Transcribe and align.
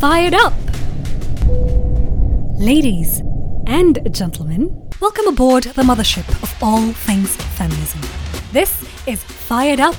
fired 0.00 0.34
up. 0.34 0.52
Ladies 2.56 3.20
and 3.66 3.98
gentlemen, 4.14 4.88
welcome 5.00 5.26
aboard 5.26 5.64
the 5.64 5.82
mothership 5.82 6.28
of 6.40 6.54
all 6.62 6.92
things 6.92 7.34
feminism. 7.34 8.00
This 8.52 8.80
is 9.08 9.20
Fired 9.24 9.80
Up, 9.80 9.96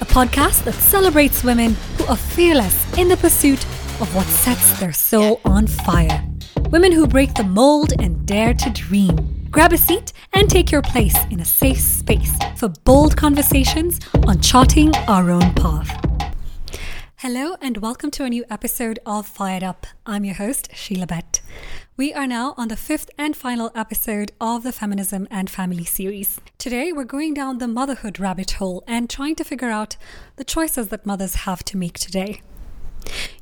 a 0.00 0.06
podcast 0.06 0.64
that 0.64 0.72
celebrates 0.72 1.44
women 1.44 1.76
who 1.98 2.06
are 2.06 2.16
fearless 2.16 2.96
in 2.96 3.08
the 3.08 3.16
pursuit 3.18 3.62
of 4.00 4.14
what 4.16 4.24
sets 4.24 4.80
their 4.80 4.94
soul 4.94 5.38
on 5.44 5.66
fire. 5.66 6.24
Women 6.70 6.90
who 6.90 7.06
break 7.06 7.34
the 7.34 7.44
mold 7.44 7.92
and 7.98 8.24
dare 8.24 8.54
to 8.54 8.70
dream. 8.70 9.48
Grab 9.50 9.74
a 9.74 9.78
seat 9.78 10.14
and 10.32 10.48
take 10.48 10.72
your 10.72 10.80
place 10.80 11.16
in 11.30 11.40
a 11.40 11.44
safe 11.44 11.78
space 11.78 12.32
for 12.56 12.70
bold 12.84 13.18
conversations 13.18 14.00
on 14.26 14.40
charting 14.40 14.96
our 15.08 15.30
own 15.30 15.52
path. 15.54 16.11
Hello 17.22 17.54
and 17.60 17.76
welcome 17.76 18.10
to 18.10 18.24
a 18.24 18.28
new 18.28 18.44
episode 18.50 18.98
of 19.06 19.28
Fired 19.28 19.62
Up. 19.62 19.86
I'm 20.04 20.24
your 20.24 20.34
host, 20.34 20.70
Sheila 20.74 21.06
Bett. 21.06 21.40
We 21.96 22.12
are 22.12 22.26
now 22.26 22.52
on 22.56 22.66
the 22.66 22.74
fifth 22.74 23.10
and 23.16 23.36
final 23.36 23.70
episode 23.76 24.32
of 24.40 24.64
the 24.64 24.72
Feminism 24.72 25.28
and 25.30 25.48
Family 25.48 25.84
series. 25.84 26.40
Today, 26.58 26.92
we're 26.92 27.04
going 27.04 27.32
down 27.32 27.58
the 27.58 27.68
motherhood 27.68 28.18
rabbit 28.18 28.50
hole 28.50 28.82
and 28.88 29.08
trying 29.08 29.36
to 29.36 29.44
figure 29.44 29.70
out 29.70 29.96
the 30.34 30.42
choices 30.42 30.88
that 30.88 31.06
mothers 31.06 31.46
have 31.46 31.62
to 31.66 31.76
make 31.76 31.96
today. 31.96 32.42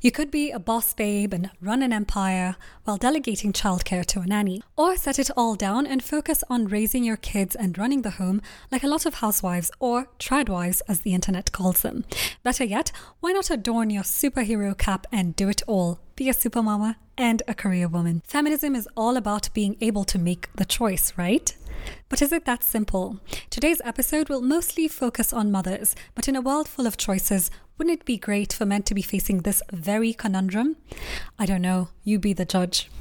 You 0.01 0.11
could 0.11 0.31
be 0.31 0.51
a 0.51 0.59
boss 0.59 0.93
babe 0.93 1.33
and 1.33 1.51
run 1.61 1.83
an 1.83 1.93
empire 1.93 2.55
while 2.83 2.97
delegating 2.97 3.53
childcare 3.53 4.05
to 4.07 4.21
a 4.21 4.25
nanny, 4.25 4.63
or 4.75 4.95
set 4.97 5.19
it 5.19 5.29
all 5.37 5.55
down 5.55 5.85
and 5.85 6.03
focus 6.03 6.43
on 6.49 6.67
raising 6.67 7.03
your 7.03 7.17
kids 7.17 7.55
and 7.55 7.77
running 7.77 8.01
the 8.01 8.11
home 8.11 8.41
like 8.71 8.83
a 8.83 8.87
lot 8.87 9.05
of 9.05 9.15
housewives 9.15 9.71
or 9.79 10.07
tradwives 10.17 10.81
as 10.81 11.01
the 11.01 11.13
internet 11.13 11.51
calls 11.51 11.81
them. 11.81 12.03
Better 12.43 12.63
yet, 12.63 12.91
why 13.19 13.31
not 13.31 13.51
adorn 13.51 13.89
your 13.89 14.03
superhero 14.03 14.77
cap 14.77 15.05
and 15.11 15.35
do 15.35 15.49
it 15.49 15.61
all? 15.67 15.99
Be 16.15 16.29
a 16.29 16.33
supermama 16.33 16.95
and 17.17 17.43
a 17.47 17.53
career 17.53 17.87
woman. 17.87 18.23
Feminism 18.25 18.75
is 18.75 18.89
all 18.97 19.17
about 19.17 19.53
being 19.53 19.77
able 19.81 20.03
to 20.05 20.17
make 20.17 20.49
the 20.55 20.65
choice, 20.65 21.13
right? 21.17 21.55
But 22.09 22.21
is 22.21 22.31
it 22.31 22.45
that 22.45 22.63
simple? 22.63 23.19
Today's 23.49 23.81
episode 23.83 24.29
will 24.29 24.41
mostly 24.41 24.87
focus 24.87 25.33
on 25.33 25.51
mothers, 25.51 25.95
but 26.13 26.27
in 26.27 26.35
a 26.35 26.41
world 26.41 26.67
full 26.67 26.85
of 26.85 26.97
choices, 26.97 27.49
wouldn't 27.81 28.01
it 28.01 28.05
be 28.05 28.15
great 28.15 28.53
for 28.53 28.63
men 28.63 28.83
to 28.83 28.93
be 28.93 29.01
facing 29.01 29.39
this 29.39 29.63
very 29.73 30.13
conundrum? 30.13 30.75
I 31.39 31.47
don't 31.47 31.63
know, 31.63 31.87
you 32.03 32.19
be 32.19 32.31
the 32.31 32.45
judge. 32.45 32.91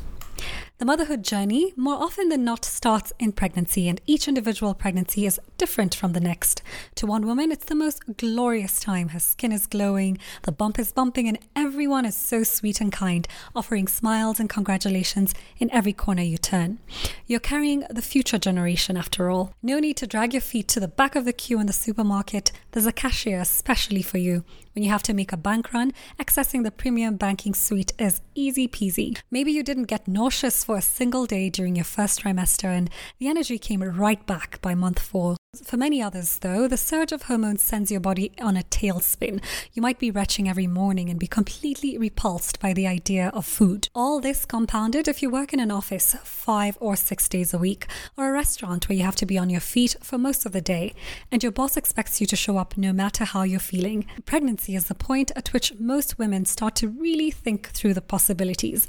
The 0.78 0.86
motherhood 0.86 1.22
journey, 1.22 1.74
more 1.76 2.02
often 2.02 2.30
than 2.30 2.42
not, 2.42 2.64
starts 2.64 3.12
in 3.18 3.32
pregnancy, 3.32 3.86
and 3.86 4.00
each 4.06 4.26
individual 4.26 4.72
pregnancy 4.72 5.26
is 5.26 5.38
different 5.58 5.94
from 5.94 6.14
the 6.14 6.20
next. 6.20 6.62
To 6.94 7.06
one 7.06 7.26
woman, 7.26 7.52
it's 7.52 7.66
the 7.66 7.74
most 7.74 8.16
glorious 8.16 8.80
time. 8.80 9.10
Her 9.10 9.20
skin 9.20 9.52
is 9.52 9.66
glowing, 9.66 10.16
the 10.44 10.52
bump 10.52 10.78
is 10.78 10.90
bumping, 10.90 11.28
and 11.28 11.38
everyone 11.54 12.06
is 12.06 12.16
so 12.16 12.42
sweet 12.42 12.80
and 12.80 12.90
kind, 12.90 13.28
offering 13.54 13.86
smiles 13.86 14.40
and 14.40 14.48
congratulations 14.48 15.34
in 15.58 15.70
every 15.70 15.92
corner 15.92 16.22
you 16.22 16.38
turn. 16.38 16.78
You're 17.26 17.40
carrying 17.40 17.84
the 17.90 18.00
future 18.00 18.38
generation, 18.38 18.96
after 18.96 19.28
all. 19.28 19.52
No 19.62 19.78
need 19.78 19.98
to 19.98 20.06
drag 20.06 20.32
your 20.32 20.40
feet 20.40 20.68
to 20.68 20.80
the 20.80 20.88
back 20.88 21.14
of 21.14 21.26
the 21.26 21.34
queue 21.34 21.60
in 21.60 21.66
the 21.66 21.74
supermarket. 21.74 22.52
There's 22.70 22.86
a 22.86 22.92
cashier 22.92 23.40
especially 23.40 24.00
for 24.00 24.16
you. 24.16 24.44
When 24.74 24.84
you 24.84 24.90
have 24.90 25.02
to 25.04 25.14
make 25.14 25.32
a 25.32 25.36
bank 25.36 25.72
run, 25.72 25.92
accessing 26.18 26.62
the 26.62 26.70
premium 26.70 27.16
banking 27.16 27.54
suite 27.54 27.92
is 27.98 28.20
easy 28.36 28.68
peasy. 28.68 29.18
Maybe 29.30 29.50
you 29.50 29.64
didn't 29.64 29.84
get 29.84 30.06
nauseous 30.06 30.62
for 30.62 30.76
a 30.76 30.82
single 30.82 31.26
day 31.26 31.50
during 31.50 31.74
your 31.74 31.84
first 31.84 32.22
trimester 32.22 32.66
and 32.66 32.88
the 33.18 33.26
energy 33.26 33.58
came 33.58 33.82
right 33.82 34.24
back 34.26 34.60
by 34.62 34.76
month 34.76 35.00
four. 35.00 35.36
For 35.64 35.76
many 35.76 36.00
others, 36.00 36.38
though, 36.38 36.68
the 36.68 36.76
surge 36.76 37.10
of 37.10 37.22
hormones 37.24 37.60
sends 37.60 37.90
your 37.90 37.98
body 37.98 38.30
on 38.40 38.56
a 38.56 38.62
tailspin. 38.62 39.42
You 39.72 39.82
might 39.82 39.98
be 39.98 40.12
retching 40.12 40.48
every 40.48 40.68
morning 40.68 41.10
and 41.10 41.18
be 41.18 41.26
completely 41.26 41.98
repulsed 41.98 42.60
by 42.60 42.72
the 42.72 42.86
idea 42.86 43.32
of 43.34 43.46
food. 43.46 43.88
All 43.92 44.20
this 44.20 44.44
compounded 44.46 45.08
if 45.08 45.22
you 45.22 45.28
work 45.28 45.52
in 45.52 45.58
an 45.58 45.72
office 45.72 46.14
five 46.22 46.78
or 46.80 46.94
six 46.94 47.28
days 47.28 47.52
a 47.52 47.58
week, 47.58 47.88
or 48.16 48.28
a 48.28 48.32
restaurant 48.32 48.88
where 48.88 48.96
you 48.96 49.02
have 49.02 49.16
to 49.16 49.26
be 49.26 49.36
on 49.36 49.50
your 49.50 49.60
feet 49.60 49.96
for 50.00 50.18
most 50.18 50.46
of 50.46 50.52
the 50.52 50.60
day, 50.60 50.94
and 51.32 51.42
your 51.42 51.50
boss 51.50 51.76
expects 51.76 52.20
you 52.20 52.28
to 52.28 52.36
show 52.36 52.56
up 52.56 52.76
no 52.76 52.92
matter 52.92 53.24
how 53.24 53.42
you're 53.42 53.58
feeling. 53.58 54.06
Pregnancy 54.26 54.76
is 54.76 54.84
the 54.84 54.94
point 54.94 55.32
at 55.34 55.52
which 55.52 55.74
most 55.80 56.16
women 56.16 56.44
start 56.44 56.76
to 56.76 56.86
really 56.86 57.32
think 57.32 57.70
through 57.70 57.94
the 57.94 58.00
possibilities. 58.00 58.86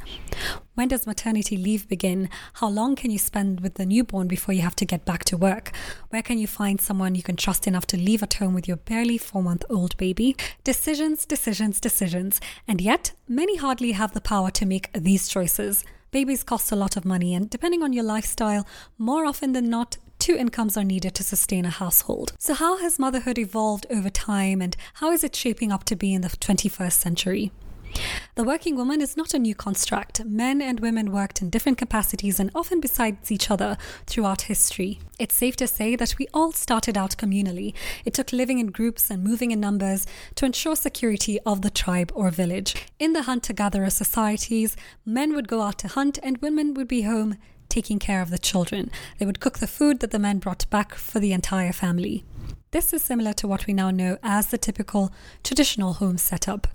When 0.73 0.87
does 0.87 1.05
maternity 1.05 1.57
leave 1.57 1.89
begin? 1.89 2.29
How 2.53 2.69
long 2.69 2.95
can 2.95 3.11
you 3.11 3.19
spend 3.19 3.59
with 3.59 3.73
the 3.73 3.85
newborn 3.85 4.29
before 4.29 4.55
you 4.55 4.61
have 4.61 4.75
to 4.77 4.85
get 4.85 5.03
back 5.03 5.25
to 5.25 5.35
work? 5.35 5.73
Where 6.09 6.21
can 6.21 6.37
you 6.37 6.47
find 6.47 6.79
someone 6.79 7.13
you 7.13 7.23
can 7.23 7.35
trust 7.35 7.67
enough 7.67 7.85
to 7.87 7.97
leave 7.97 8.23
at 8.23 8.35
home 8.35 8.53
with 8.53 8.69
your 8.69 8.77
barely 8.77 9.17
four 9.17 9.43
month 9.43 9.65
old 9.69 9.97
baby? 9.97 10.37
Decisions, 10.63 11.25
decisions, 11.25 11.81
decisions. 11.81 12.39
And 12.69 12.79
yet, 12.79 13.11
many 13.27 13.57
hardly 13.57 13.91
have 13.91 14.13
the 14.13 14.21
power 14.21 14.49
to 14.51 14.65
make 14.65 14.89
these 14.93 15.27
choices. 15.27 15.83
Babies 16.11 16.43
cost 16.43 16.71
a 16.71 16.77
lot 16.77 16.95
of 16.95 17.03
money, 17.03 17.33
and 17.35 17.49
depending 17.49 17.83
on 17.83 17.91
your 17.91 18.03
lifestyle, 18.05 18.65
more 18.97 19.25
often 19.25 19.51
than 19.51 19.69
not, 19.69 19.97
two 20.19 20.35
incomes 20.35 20.77
are 20.77 20.83
needed 20.85 21.15
to 21.15 21.23
sustain 21.23 21.65
a 21.65 21.69
household. 21.69 22.33
So, 22.37 22.53
how 22.53 22.77
has 22.77 22.99
motherhood 22.99 23.37
evolved 23.37 23.87
over 23.89 24.09
time, 24.09 24.61
and 24.61 24.75
how 24.95 25.11
is 25.11 25.23
it 25.23 25.35
shaping 25.35 25.71
up 25.71 25.83
to 25.85 25.95
be 25.95 26.13
in 26.13 26.21
the 26.21 26.29
21st 26.29 26.93
century? 26.93 27.51
The 28.35 28.45
working 28.45 28.77
woman 28.77 29.01
is 29.01 29.17
not 29.17 29.33
a 29.33 29.39
new 29.39 29.53
construct. 29.53 30.23
Men 30.23 30.61
and 30.61 30.79
women 30.79 31.11
worked 31.11 31.41
in 31.41 31.49
different 31.49 31.77
capacities 31.77 32.39
and 32.39 32.49
often 32.55 32.79
besides 32.79 33.29
each 33.29 33.51
other 33.51 33.77
throughout 34.07 34.43
history. 34.43 34.99
It's 35.19 35.35
safe 35.35 35.57
to 35.57 35.67
say 35.67 35.97
that 35.97 36.17
we 36.17 36.27
all 36.33 36.53
started 36.53 36.97
out 36.97 37.17
communally. 37.17 37.73
It 38.05 38.13
took 38.13 38.31
living 38.31 38.59
in 38.59 38.67
groups 38.67 39.09
and 39.09 39.21
moving 39.21 39.51
in 39.51 39.59
numbers 39.59 40.07
to 40.35 40.45
ensure 40.45 40.77
security 40.77 41.41
of 41.45 41.61
the 41.61 41.69
tribe 41.69 42.13
or 42.15 42.31
village. 42.31 42.73
In 42.99 43.11
the 43.11 43.23
hunter 43.23 43.51
gatherer 43.51 43.89
societies, 43.89 44.77
men 45.05 45.33
would 45.35 45.49
go 45.49 45.61
out 45.61 45.77
to 45.79 45.89
hunt 45.89 46.17
and 46.23 46.37
women 46.37 46.73
would 46.73 46.87
be 46.87 47.01
home 47.01 47.35
taking 47.67 47.99
care 47.99 48.21
of 48.21 48.29
the 48.29 48.37
children. 48.37 48.91
They 49.17 49.25
would 49.25 49.41
cook 49.41 49.59
the 49.59 49.67
food 49.67 49.99
that 49.99 50.11
the 50.11 50.19
men 50.19 50.39
brought 50.39 50.69
back 50.69 50.95
for 50.95 51.19
the 51.19 51.33
entire 51.33 51.73
family. 51.73 52.23
This 52.71 52.93
is 52.93 53.01
similar 53.01 53.33
to 53.33 53.49
what 53.49 53.67
we 53.67 53.73
now 53.73 53.91
know 53.91 54.17
as 54.23 54.47
the 54.47 54.57
typical 54.57 55.11
traditional 55.43 55.93
home 55.93 56.17
setup. 56.17 56.67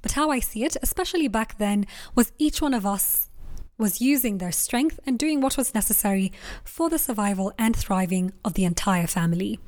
But 0.00 0.12
how 0.12 0.30
I 0.30 0.40
see 0.40 0.64
it, 0.64 0.78
especially 0.82 1.28
back 1.28 1.58
then, 1.58 1.86
was 2.14 2.32
each 2.38 2.62
one 2.62 2.72
of 2.72 2.86
us 2.86 3.28
was 3.76 4.00
using 4.00 4.38
their 4.38 4.52
strength 4.52 4.98
and 5.04 5.18
doing 5.18 5.42
what 5.42 5.58
was 5.58 5.74
necessary 5.74 6.32
for 6.64 6.88
the 6.88 6.98
survival 6.98 7.52
and 7.58 7.76
thriving 7.76 8.32
of 8.42 8.54
the 8.54 8.64
entire 8.64 9.06
family. 9.06 9.60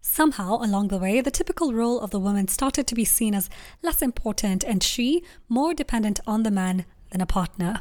Somehow, 0.00 0.58
along 0.58 0.88
the 0.88 0.98
way, 0.98 1.20
the 1.20 1.32
typical 1.32 1.72
role 1.72 1.98
of 1.98 2.10
the 2.10 2.20
woman 2.20 2.46
started 2.46 2.86
to 2.86 2.94
be 2.94 3.04
seen 3.04 3.34
as 3.34 3.50
less 3.82 4.02
important 4.02 4.62
and 4.62 4.84
she 4.84 5.24
more 5.48 5.74
dependent 5.74 6.20
on 6.28 6.44
the 6.44 6.50
man 6.52 6.84
than 7.10 7.20
a 7.20 7.26
partner. 7.26 7.80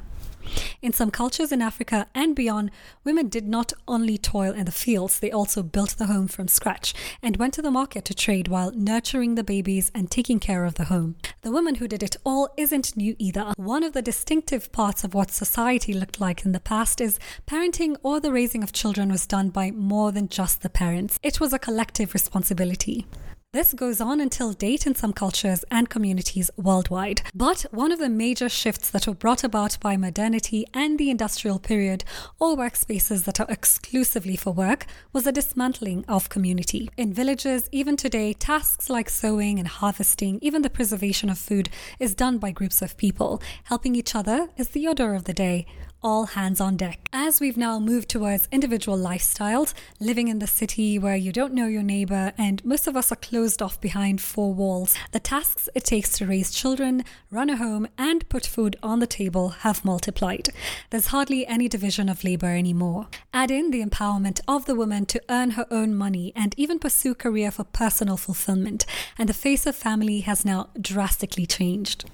In 0.81 0.93
some 0.93 1.11
cultures 1.11 1.51
in 1.51 1.61
Africa 1.61 2.07
and 2.13 2.35
beyond, 2.35 2.71
women 3.03 3.29
did 3.29 3.47
not 3.47 3.73
only 3.87 4.17
toil 4.17 4.53
in 4.53 4.65
the 4.65 4.71
fields, 4.71 5.19
they 5.19 5.31
also 5.31 5.63
built 5.63 5.97
the 5.97 6.07
home 6.07 6.27
from 6.27 6.47
scratch 6.47 6.93
and 7.21 7.37
went 7.37 7.53
to 7.55 7.61
the 7.61 7.71
market 7.71 8.05
to 8.05 8.13
trade 8.13 8.47
while 8.47 8.71
nurturing 8.71 9.35
the 9.35 9.43
babies 9.43 9.91
and 9.95 10.09
taking 10.09 10.39
care 10.39 10.65
of 10.65 10.75
the 10.75 10.85
home. 10.85 11.15
The 11.41 11.51
woman 11.51 11.75
who 11.75 11.87
did 11.87 12.03
it 12.03 12.17
all 12.25 12.49
isn't 12.57 12.97
new 12.97 13.15
either. 13.19 13.53
One 13.57 13.83
of 13.83 13.93
the 13.93 14.01
distinctive 14.01 14.71
parts 14.71 15.03
of 15.03 15.13
what 15.13 15.31
society 15.31 15.93
looked 15.93 16.19
like 16.19 16.45
in 16.45 16.51
the 16.51 16.59
past 16.59 17.01
is 17.01 17.19
parenting 17.47 17.95
or 18.03 18.19
the 18.19 18.31
raising 18.31 18.63
of 18.63 18.73
children 18.73 19.09
was 19.09 19.27
done 19.27 19.49
by 19.49 19.71
more 19.71 20.11
than 20.11 20.27
just 20.27 20.61
the 20.61 20.69
parents, 20.69 21.19
it 21.23 21.39
was 21.39 21.53
a 21.53 21.59
collective 21.59 22.13
responsibility. 22.13 23.05
This 23.53 23.75
goes 23.75 24.01
on 24.01 24.19
until 24.19 24.51
date 24.51 24.87
in 24.87 24.95
some 24.95 25.13
cultures 25.13 25.63
and 25.69 25.87
communities 25.87 26.49
worldwide. 26.57 27.21
But 27.35 27.67
one 27.69 27.91
of 27.91 27.99
the 27.99 28.09
major 28.09 28.49
shifts 28.49 28.89
that 28.89 29.05
were 29.05 29.13
brought 29.13 29.43
about 29.43 29.79
by 29.79 29.95
modernity 29.95 30.65
and 30.73 30.97
the 30.97 31.11
industrial 31.11 31.59
period, 31.59 32.03
or 32.39 32.57
workspaces 32.57 33.25
that 33.25 33.39
are 33.39 33.45
exclusively 33.49 34.35
for 34.35 34.49
work, 34.49 34.87
was 35.11 35.25
the 35.25 35.31
dismantling 35.31 36.03
of 36.07 36.29
community. 36.29 36.89
In 36.97 37.13
villages, 37.13 37.69
even 37.71 37.95
today, 37.95 38.33
tasks 38.33 38.89
like 38.89 39.07
sowing 39.07 39.59
and 39.59 39.67
harvesting, 39.67 40.39
even 40.41 40.63
the 40.63 40.69
preservation 40.71 41.29
of 41.29 41.37
food, 41.37 41.69
is 41.99 42.15
done 42.15 42.39
by 42.39 42.49
groups 42.49 42.81
of 42.81 42.97
people. 42.97 43.39
Helping 43.65 43.95
each 43.95 44.15
other 44.15 44.49
is 44.57 44.69
the 44.69 44.87
order 44.87 45.13
of 45.13 45.25
the 45.25 45.33
day 45.33 45.67
all 46.03 46.25
hands 46.25 46.59
on 46.59 46.75
deck. 46.75 46.99
As 47.13 47.39
we've 47.39 47.57
now 47.57 47.79
moved 47.79 48.09
towards 48.09 48.47
individual 48.51 48.97
lifestyles, 48.97 49.73
living 49.99 50.27
in 50.27 50.39
the 50.39 50.47
city 50.47 50.99
where 50.99 51.15
you 51.15 51.31
don't 51.31 51.53
know 51.53 51.67
your 51.67 51.83
neighbor 51.83 52.33
and 52.37 52.63
most 52.65 52.87
of 52.87 52.97
us 52.97 53.11
are 53.11 53.17
closed 53.17 53.61
off 53.61 53.79
behind 53.79 54.19
four 54.19 54.53
walls, 54.53 54.95
the 55.11 55.19
tasks 55.19 55.69
it 55.73 55.85
takes 55.85 56.17
to 56.17 56.25
raise 56.25 56.51
children, 56.51 57.05
run 57.31 57.49
a 57.49 57.55
home, 57.55 57.87
and 57.97 58.27
put 58.27 58.45
food 58.45 58.75
on 58.83 58.99
the 58.99 59.07
table 59.07 59.49
have 59.49 59.85
multiplied. 59.85 60.49
There's 60.89 61.07
hardly 61.07 61.47
any 61.47 61.69
division 61.69 62.09
of 62.09 62.23
labor 62.23 62.47
anymore. 62.47 63.07
Add 63.33 63.51
in 63.51 63.71
the 63.71 63.83
empowerment 63.83 64.41
of 64.47 64.65
the 64.65 64.75
woman 64.75 65.05
to 65.05 65.21
earn 65.29 65.51
her 65.51 65.67
own 65.71 65.95
money 65.95 66.33
and 66.35 66.53
even 66.57 66.79
pursue 66.79 67.15
career 67.15 67.51
for 67.51 67.63
personal 67.63 68.17
fulfillment, 68.17 68.85
and 69.17 69.29
the 69.29 69.33
face 69.33 69.65
of 69.65 69.75
family 69.75 70.21
has 70.21 70.43
now 70.43 70.69
drastically 70.79 71.45
changed. 71.45 72.05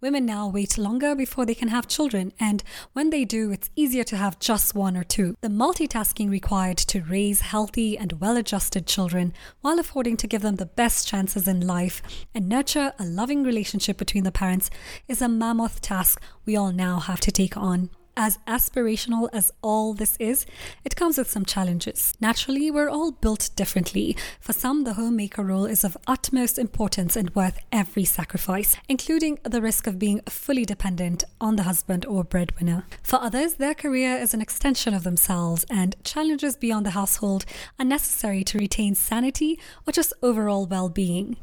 Women 0.00 0.24
now 0.24 0.48
wait 0.48 0.78
longer 0.78 1.14
before 1.14 1.44
they 1.44 1.54
can 1.54 1.68
have 1.68 1.86
children, 1.86 2.32
and 2.40 2.62
when 2.94 3.10
they 3.10 3.25
do, 3.26 3.50
it's 3.50 3.70
easier 3.76 4.04
to 4.04 4.16
have 4.16 4.38
just 4.38 4.74
one 4.74 4.96
or 4.96 5.04
two. 5.04 5.36
The 5.42 5.48
multitasking 5.48 6.30
required 6.30 6.78
to 6.78 7.02
raise 7.02 7.42
healthy 7.42 7.98
and 7.98 8.20
well 8.20 8.36
adjusted 8.36 8.86
children 8.86 9.34
while 9.60 9.78
affording 9.78 10.16
to 10.18 10.26
give 10.26 10.42
them 10.42 10.56
the 10.56 10.66
best 10.66 11.06
chances 11.06 11.46
in 11.46 11.66
life 11.66 12.02
and 12.34 12.48
nurture 12.48 12.92
a 12.98 13.04
loving 13.04 13.42
relationship 13.42 13.98
between 13.98 14.24
the 14.24 14.32
parents 14.32 14.70
is 15.08 15.20
a 15.20 15.28
mammoth 15.28 15.80
task 15.80 16.22
we 16.44 16.56
all 16.56 16.72
now 16.72 16.98
have 16.98 17.20
to 17.20 17.30
take 17.30 17.56
on. 17.56 17.90
As 18.18 18.38
aspirational 18.46 19.28
as 19.34 19.52
all 19.60 19.92
this 19.92 20.16
is, 20.18 20.46
it 20.86 20.96
comes 20.96 21.18
with 21.18 21.30
some 21.30 21.44
challenges. 21.44 22.14
Naturally, 22.18 22.70
we're 22.70 22.88
all 22.88 23.12
built 23.12 23.50
differently. 23.56 24.16
For 24.40 24.54
some, 24.54 24.84
the 24.84 24.94
homemaker 24.94 25.44
role 25.44 25.66
is 25.66 25.84
of 25.84 25.98
utmost 26.06 26.58
importance 26.58 27.14
and 27.14 27.34
worth 27.34 27.58
every 27.70 28.06
sacrifice, 28.06 28.74
including 28.88 29.38
the 29.42 29.60
risk 29.60 29.86
of 29.86 29.98
being 29.98 30.22
fully 30.30 30.64
dependent 30.64 31.24
on 31.42 31.56
the 31.56 31.64
husband 31.64 32.06
or 32.06 32.24
breadwinner. 32.24 32.86
For 33.02 33.20
others, 33.20 33.54
their 33.54 33.74
career 33.74 34.16
is 34.16 34.32
an 34.32 34.40
extension 34.40 34.94
of 34.94 35.04
themselves, 35.04 35.66
and 35.68 35.94
challenges 36.02 36.56
beyond 36.56 36.86
the 36.86 36.90
household 36.90 37.44
are 37.78 37.84
necessary 37.84 38.42
to 38.44 38.58
retain 38.58 38.94
sanity 38.94 39.60
or 39.86 39.92
just 39.92 40.14
overall 40.22 40.64
well 40.64 40.88
being. 40.88 41.36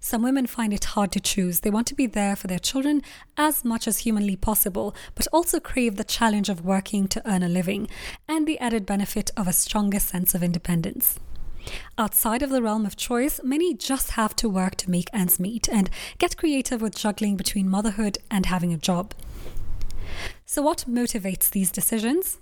Some 0.00 0.22
women 0.22 0.46
find 0.46 0.72
it 0.72 0.84
hard 0.84 1.12
to 1.12 1.20
choose. 1.20 1.60
They 1.60 1.70
want 1.70 1.86
to 1.88 1.94
be 1.94 2.06
there 2.06 2.36
for 2.36 2.46
their 2.46 2.58
children 2.58 3.02
as 3.36 3.64
much 3.64 3.86
as 3.86 3.98
humanly 3.98 4.36
possible, 4.36 4.94
but 5.14 5.26
also 5.32 5.60
crave 5.60 5.96
the 5.96 6.04
challenge 6.04 6.48
of 6.48 6.64
working 6.64 7.08
to 7.08 7.30
earn 7.30 7.42
a 7.42 7.48
living 7.48 7.88
and 8.28 8.46
the 8.46 8.58
added 8.58 8.86
benefit 8.86 9.30
of 9.36 9.48
a 9.48 9.52
stronger 9.52 10.00
sense 10.00 10.34
of 10.34 10.42
independence. 10.42 11.18
Outside 11.98 12.42
of 12.42 12.50
the 12.50 12.62
realm 12.62 12.86
of 12.86 12.96
choice, 12.96 13.40
many 13.42 13.74
just 13.74 14.12
have 14.12 14.36
to 14.36 14.48
work 14.48 14.76
to 14.76 14.90
make 14.90 15.10
ends 15.12 15.40
meet 15.40 15.68
and 15.68 15.90
get 16.18 16.36
creative 16.36 16.80
with 16.80 16.96
juggling 16.96 17.36
between 17.36 17.68
motherhood 17.68 18.18
and 18.30 18.46
having 18.46 18.72
a 18.72 18.78
job. 18.78 19.14
So, 20.44 20.62
what 20.62 20.84
motivates 20.88 21.50
these 21.50 21.72
decisions? 21.72 22.38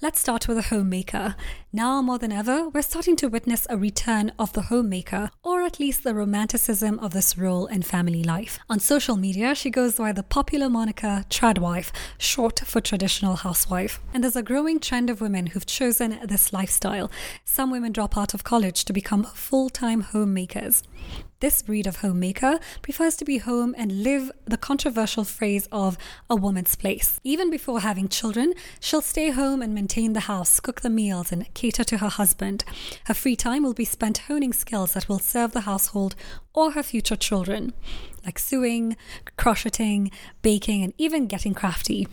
Let's 0.00 0.20
start 0.20 0.48
with 0.48 0.58
a 0.58 0.62
homemaker. 0.62 1.36
Now 1.72 2.00
more 2.02 2.18
than 2.18 2.32
ever, 2.32 2.68
we're 2.68 2.82
starting 2.82 3.16
to 3.16 3.28
witness 3.28 3.66
a 3.68 3.76
return 3.76 4.32
of 4.38 4.52
the 4.52 4.62
homemaker, 4.62 5.30
or 5.42 5.62
at 5.62 5.80
least 5.80 6.04
the 6.04 6.14
romanticism 6.14 6.98
of 7.00 7.12
this 7.12 7.36
role 7.36 7.66
in 7.66 7.82
family 7.82 8.22
life. 8.22 8.58
On 8.70 8.78
social 8.78 9.16
media, 9.16 9.54
she 9.54 9.70
goes 9.70 9.96
by 9.96 10.12
the 10.12 10.22
popular 10.22 10.70
moniker 10.70 11.24
Tradwife, 11.30 11.92
short 12.18 12.60
for 12.60 12.80
traditional 12.80 13.36
housewife. 13.36 14.00
And 14.12 14.22
there's 14.22 14.36
a 14.36 14.42
growing 14.42 14.78
trend 14.78 15.10
of 15.10 15.20
women 15.20 15.46
who've 15.46 15.66
chosen 15.66 16.20
this 16.24 16.52
lifestyle. 16.52 17.10
Some 17.44 17.70
women 17.70 17.92
drop 17.92 18.16
out 18.16 18.34
of 18.34 18.44
college 18.44 18.84
to 18.84 18.92
become 18.92 19.24
full 19.24 19.68
time 19.70 20.02
homemakers. 20.02 20.82
This 21.44 21.60
breed 21.60 21.86
of 21.86 21.96
homemaker 21.96 22.58
prefers 22.80 23.16
to 23.16 23.24
be 23.26 23.36
home 23.36 23.74
and 23.76 24.02
live 24.02 24.32
the 24.46 24.56
controversial 24.56 25.24
phrase 25.24 25.68
of 25.70 25.98
a 26.30 26.34
woman's 26.34 26.74
place. 26.74 27.20
Even 27.22 27.50
before 27.50 27.80
having 27.80 28.08
children, 28.08 28.54
she'll 28.80 29.02
stay 29.02 29.28
home 29.30 29.60
and 29.60 29.74
maintain 29.74 30.14
the 30.14 30.20
house, 30.20 30.58
cook 30.58 30.80
the 30.80 30.88
meals, 30.88 31.32
and 31.32 31.52
cater 31.52 31.84
to 31.84 31.98
her 31.98 32.08
husband. 32.08 32.64
Her 33.04 33.12
free 33.12 33.36
time 33.36 33.62
will 33.62 33.74
be 33.74 33.84
spent 33.84 34.24
honing 34.26 34.54
skills 34.54 34.94
that 34.94 35.06
will 35.06 35.18
serve 35.18 35.52
the 35.52 35.68
household 35.68 36.16
or 36.54 36.70
her 36.70 36.82
future 36.82 37.14
children, 37.14 37.74
like 38.24 38.38
sewing, 38.38 38.96
crocheting, 39.36 40.10
baking, 40.40 40.82
and 40.82 40.94
even 40.96 41.26
getting 41.26 41.52
crafty. 41.52 42.08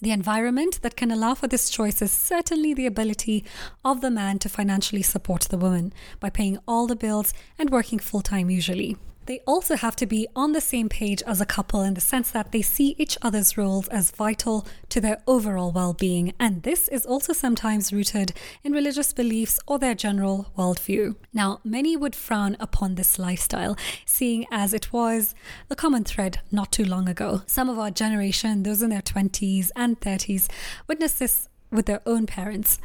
The 0.00 0.12
environment 0.12 0.80
that 0.82 0.94
can 0.94 1.10
allow 1.10 1.34
for 1.34 1.48
this 1.48 1.68
choice 1.68 2.00
is 2.00 2.12
certainly 2.12 2.72
the 2.72 2.86
ability 2.86 3.44
of 3.84 4.00
the 4.00 4.12
man 4.12 4.38
to 4.38 4.48
financially 4.48 5.02
support 5.02 5.42
the 5.42 5.58
woman 5.58 5.92
by 6.20 6.30
paying 6.30 6.58
all 6.68 6.86
the 6.86 6.94
bills 6.94 7.34
and 7.58 7.70
working 7.70 7.98
full 7.98 8.20
time 8.20 8.48
usually. 8.48 8.96
They 9.28 9.40
also 9.46 9.76
have 9.76 9.94
to 9.96 10.06
be 10.06 10.26
on 10.34 10.52
the 10.52 10.60
same 10.62 10.88
page 10.88 11.22
as 11.26 11.38
a 11.38 11.44
couple 11.44 11.82
in 11.82 11.92
the 11.92 12.00
sense 12.00 12.30
that 12.30 12.50
they 12.50 12.62
see 12.62 12.94
each 12.96 13.18
other's 13.20 13.58
roles 13.58 13.86
as 13.88 14.10
vital 14.10 14.66
to 14.88 15.02
their 15.02 15.20
overall 15.26 15.70
well 15.70 15.92
being, 15.92 16.32
and 16.40 16.62
this 16.62 16.88
is 16.88 17.04
also 17.04 17.34
sometimes 17.34 17.92
rooted 17.92 18.32
in 18.64 18.72
religious 18.72 19.12
beliefs 19.12 19.60
or 19.66 19.78
their 19.78 19.94
general 19.94 20.50
worldview. 20.56 21.14
Now, 21.34 21.60
many 21.62 21.94
would 21.94 22.16
frown 22.16 22.56
upon 22.58 22.94
this 22.94 23.18
lifestyle, 23.18 23.76
seeing 24.06 24.46
as 24.50 24.72
it 24.72 24.94
was 24.94 25.34
the 25.68 25.76
common 25.76 26.04
thread 26.04 26.40
not 26.50 26.72
too 26.72 26.86
long 26.86 27.06
ago. 27.06 27.42
Some 27.46 27.68
of 27.68 27.78
our 27.78 27.90
generation, 27.90 28.62
those 28.62 28.80
in 28.80 28.88
their 28.88 29.02
20s 29.02 29.70
and 29.76 30.00
30s, 30.00 30.48
witnessed 30.86 31.18
this 31.18 31.50
with 31.70 31.84
their 31.84 32.00
own 32.06 32.26
parents 32.26 32.78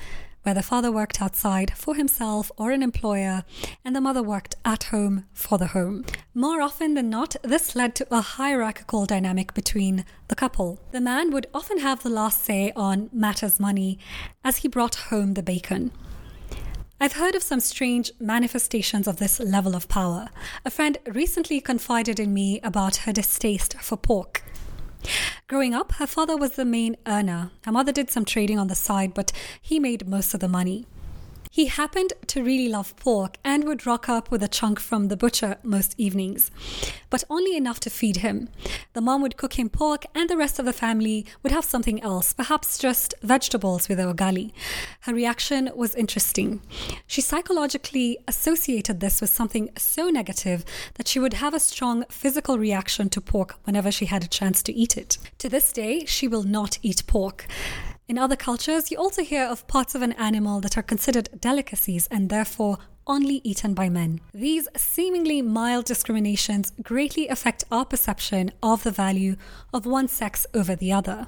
where 0.43 0.53
the 0.53 0.63
father 0.63 0.91
worked 0.91 1.21
outside 1.21 1.73
for 1.75 1.95
himself 1.95 2.51
or 2.57 2.71
an 2.71 2.83
employer, 2.83 3.43
and 3.83 3.95
the 3.95 4.01
mother 4.01 4.21
worked 4.21 4.55
at 4.63 4.83
home 4.85 5.25
for 5.33 5.57
the 5.57 5.67
home. 5.67 6.05
More 6.33 6.61
often 6.61 6.93
than 6.93 7.09
not, 7.09 7.35
this 7.41 7.75
led 7.75 7.95
to 7.95 8.07
a 8.11 8.21
hierarchical 8.21 9.05
dynamic 9.05 9.53
between 9.53 10.05
the 10.27 10.35
couple. 10.35 10.79
The 10.91 11.01
man 11.01 11.31
would 11.31 11.47
often 11.53 11.79
have 11.79 12.03
the 12.03 12.09
last 12.09 12.43
say 12.43 12.71
on 12.75 13.09
matters 13.11 13.59
money 13.59 13.99
as 14.43 14.57
he 14.57 14.67
brought 14.67 14.95
home 14.95 15.33
the 15.33 15.43
bacon. 15.43 15.91
I've 16.99 17.13
heard 17.13 17.35
of 17.35 17.43
some 17.43 17.59
strange 17.59 18.11
manifestations 18.19 19.07
of 19.07 19.17
this 19.17 19.39
level 19.39 19.75
of 19.75 19.89
power. 19.89 20.29
A 20.63 20.69
friend 20.69 20.97
recently 21.07 21.59
confided 21.59 22.17
in 22.17 22.33
me 22.33 22.61
about 22.63 22.95
her 22.97 23.11
distaste 23.11 23.77
for 23.79 23.97
pork. 23.97 24.41
Growing 25.47 25.73
up, 25.73 25.93
her 25.93 26.07
father 26.07 26.35
was 26.37 26.51
the 26.51 26.65
main 26.65 26.95
earner. 27.05 27.51
Her 27.65 27.71
mother 27.71 27.91
did 27.91 28.09
some 28.09 28.25
trading 28.25 28.57
on 28.57 28.67
the 28.67 28.75
side, 28.75 29.13
but 29.13 29.31
he 29.61 29.79
made 29.79 30.07
most 30.07 30.33
of 30.33 30.39
the 30.39 30.47
money. 30.47 30.85
He 31.53 31.67
happened 31.67 32.13
to 32.25 32.43
really 32.43 32.67
love 32.67 32.95
pork 32.95 33.37
and 33.43 33.65
would 33.65 33.85
rock 33.85 34.09
up 34.09 34.31
with 34.31 34.41
a 34.41 34.47
chunk 34.47 34.79
from 34.79 35.09
the 35.09 35.15
butcher 35.15 35.57
most 35.61 35.93
evenings, 35.99 36.49
but 37.11 37.23
only 37.29 37.55
enough 37.55 37.79
to 37.81 37.91
feed 37.91 38.17
him. 38.17 38.49
The 38.93 39.01
mom 39.01 39.21
would 39.21 39.37
cook 39.37 39.53
him 39.53 39.69
pork, 39.69 40.07
and 40.15 40.27
the 40.27 40.35
rest 40.35 40.57
of 40.57 40.65
the 40.65 40.73
family 40.73 41.27
would 41.43 41.51
have 41.51 41.63
something 41.63 42.01
else, 42.01 42.33
perhaps 42.33 42.79
just 42.79 43.13
vegetables 43.21 43.87
with 43.87 43.99
a 43.99 44.11
ugali. 44.11 44.51
Her 45.01 45.13
reaction 45.13 45.69
was 45.75 45.93
interesting. 45.93 46.59
She 47.05 47.21
psychologically 47.21 48.17
associated 48.27 48.99
this 48.99 49.21
with 49.21 49.29
something 49.29 49.69
so 49.77 50.09
negative 50.09 50.65
that 50.95 51.07
she 51.07 51.19
would 51.19 51.33
have 51.33 51.53
a 51.53 51.59
strong 51.59 52.03
physical 52.09 52.57
reaction 52.57 53.09
to 53.09 53.21
pork 53.21 53.57
whenever 53.65 53.91
she 53.91 54.07
had 54.07 54.23
a 54.23 54.27
chance 54.27 54.63
to 54.63 54.73
eat 54.73 54.97
it. 54.97 55.19
To 55.37 55.49
this 55.49 55.71
day, 55.71 56.05
she 56.05 56.27
will 56.27 56.41
not 56.41 56.79
eat 56.81 57.03
pork. 57.05 57.45
In 58.07 58.17
other 58.17 58.35
cultures, 58.35 58.91
you 58.91 58.97
also 58.97 59.23
hear 59.23 59.45
of 59.45 59.65
parts 59.67 59.95
of 59.95 60.01
an 60.01 60.11
animal 60.13 60.59
that 60.61 60.77
are 60.77 60.83
considered 60.83 61.29
delicacies 61.39 62.07
and 62.11 62.29
therefore 62.29 62.77
only 63.07 63.39
eaten 63.43 63.73
by 63.73 63.89
men. 63.89 64.19
These 64.33 64.67
seemingly 64.75 65.41
mild 65.41 65.85
discriminations 65.85 66.73
greatly 66.81 67.27
affect 67.27 67.63
our 67.71 67.85
perception 67.85 68.51
of 68.61 68.83
the 68.83 68.91
value 68.91 69.35
of 69.73 69.85
one 69.85 70.07
sex 70.07 70.45
over 70.53 70.75
the 70.75 70.91
other. 70.91 71.27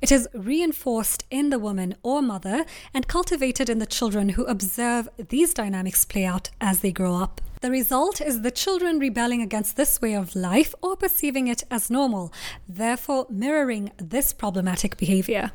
It 0.00 0.12
is 0.12 0.28
reinforced 0.32 1.24
in 1.30 1.50
the 1.50 1.58
woman 1.58 1.96
or 2.02 2.22
mother 2.22 2.64
and 2.94 3.08
cultivated 3.08 3.68
in 3.68 3.78
the 3.78 3.86
children 3.86 4.30
who 4.30 4.44
observe 4.44 5.08
these 5.28 5.52
dynamics 5.52 6.04
play 6.04 6.24
out 6.24 6.50
as 6.60 6.80
they 6.80 6.92
grow 6.92 7.16
up. 7.16 7.40
The 7.60 7.70
result 7.72 8.20
is 8.20 8.42
the 8.42 8.52
children 8.52 9.00
rebelling 9.00 9.42
against 9.42 9.76
this 9.76 10.00
way 10.00 10.14
of 10.14 10.36
life 10.36 10.76
or 10.80 10.94
perceiving 10.94 11.48
it 11.48 11.64
as 11.72 11.90
normal, 11.90 12.32
therefore 12.68 13.26
mirroring 13.28 13.90
this 13.96 14.32
problematic 14.32 14.96
behavior. 14.96 15.50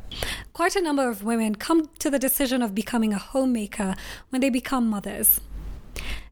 Quite 0.51 0.75
a 0.75 0.82
number 0.82 1.08
of 1.08 1.24
women 1.24 1.55
come 1.55 1.89
to 2.00 2.10
the 2.10 2.20
decision 2.20 2.62
of 2.62 2.75
becoming 2.75 3.13
a 3.13 3.17
homemaker 3.17 3.96
when 4.29 4.41
they 4.41 4.50
become 4.50 4.89
mothers. 4.89 5.39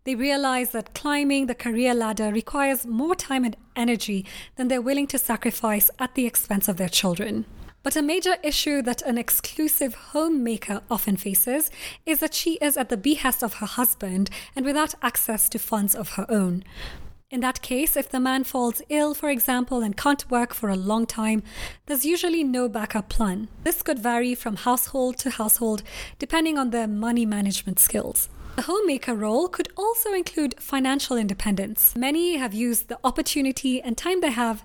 They 0.04 0.16
realize 0.16 0.72
that 0.72 0.94
climbing 0.94 1.46
the 1.46 1.56
career 1.56 1.94
ladder 1.94 2.34
requires 2.34 2.86
more 2.86 3.16
time 3.16 3.46
and 3.46 3.56
energy 3.74 4.26
than 4.58 4.68
they're 4.68 4.82
willing 4.82 5.08
to 5.08 5.18
sacrifice 5.18 5.90
at 6.00 6.16
the 6.16 6.26
expense 6.26 6.68
of 6.68 6.76
their 6.76 6.90
children. 6.90 7.46
But 7.84 7.96
a 7.96 8.02
major 8.02 8.36
issue 8.44 8.82
that 8.84 9.02
an 9.02 9.18
exclusive 9.18 9.96
homemaker 9.96 10.82
often 10.90 11.18
faces 11.18 11.72
is 12.06 12.20
that 12.20 12.36
she 12.36 12.54
is 12.62 12.78
at 12.78 12.90
the 12.90 12.98
behest 12.98 13.44
of 13.44 13.56
her 13.56 13.66
husband 13.66 14.30
and 14.56 14.66
without 14.66 14.94
access 15.02 15.50
to 15.50 15.60
funds 15.60 15.96
of 15.96 16.10
her 16.10 16.26
own. 16.30 16.64
In 17.32 17.40
that 17.40 17.62
case, 17.62 17.96
if 17.96 18.10
the 18.10 18.20
man 18.20 18.44
falls 18.44 18.82
ill, 18.90 19.14
for 19.14 19.30
example, 19.30 19.82
and 19.82 19.96
can't 19.96 20.30
work 20.30 20.54
for 20.54 20.70
a 20.70 20.76
long 20.76 21.06
time, 21.06 21.42
there's 21.86 22.06
usually 22.06 22.44
no 22.44 22.68
backup 22.68 23.08
plan. 23.10 23.48
This 23.64 23.82
could 23.82 24.00
vary 24.00 24.36
from 24.36 24.58
household 24.58 25.18
to 25.20 25.30
household 25.32 25.82
depending 26.20 26.58
on 26.58 26.70
their 26.70 26.88
money 26.88 27.26
management 27.26 27.80
skills. 27.80 28.30
The 28.58 28.64
homemaker 28.64 29.16
role 29.16 29.48
could 29.48 29.70
also 29.78 30.14
include 30.14 30.60
financial 30.60 31.16
independence. 31.16 31.96
Many 31.96 32.36
have 32.36 32.54
used 32.54 32.90
the 32.90 33.00
opportunity 33.04 33.82
and 33.82 33.98
time 33.98 34.20
they 34.20 34.32
have 34.32 34.64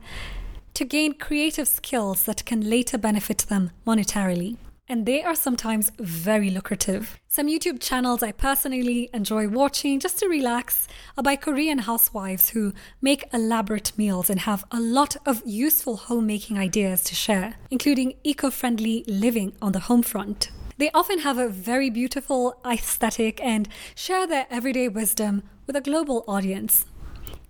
to 0.77 0.85
gain 0.85 1.15
creative 1.15 1.67
skills 1.67 2.25
that 2.25 2.45
can 2.45 2.61
later 2.61 2.99
benefit 2.99 3.39
them 3.49 3.71
monetarily. 3.87 4.59
And 4.87 5.07
they 5.07 5.23
are 5.23 5.35
sometimes 5.35 5.91
very 5.99 6.51
lucrative. 6.51 7.19
Some 7.29 7.47
YouTube 7.47 7.81
channels 7.81 8.23
I 8.23 8.33
personally 8.33 9.09
enjoy 9.15 9.49
watching 9.49 9.99
just 9.99 10.19
to 10.19 10.29
relax 10.29 10.87
are 11.17 11.23
by 11.23 11.35
Korean 11.37 11.79
housewives 11.79 12.51
who 12.51 12.75
make 13.01 13.25
elaborate 13.33 13.97
meals 13.97 14.29
and 14.29 14.41
have 14.41 14.67
a 14.71 14.79
lot 14.79 15.17
of 15.25 15.43
useful 15.47 15.97
homemaking 15.97 16.59
ideas 16.59 17.03
to 17.05 17.15
share, 17.15 17.55
including 17.71 18.13
eco 18.23 18.51
friendly 18.51 19.03
living 19.09 19.55
on 19.63 19.73
the 19.73 19.87
home 19.89 20.03
front. 20.03 20.51
They 20.77 20.91
often 20.91 21.21
have 21.21 21.39
a 21.39 21.49
very 21.49 21.89
beautiful 21.89 22.61
aesthetic 22.67 23.41
and 23.43 23.67
share 23.95 24.27
their 24.27 24.47
everyday 24.51 24.89
wisdom 24.89 25.43
with 25.67 25.75
a 25.75 25.81
global 25.81 26.23
audience. 26.29 26.85